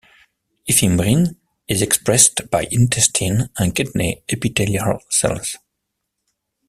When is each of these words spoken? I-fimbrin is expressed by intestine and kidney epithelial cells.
I-fimbrin 0.67 1.35
is 1.67 1.83
expressed 1.83 2.49
by 2.49 2.65
intestine 2.71 3.49
and 3.59 3.75
kidney 3.75 4.23
epithelial 4.31 4.97
cells. 5.11 5.57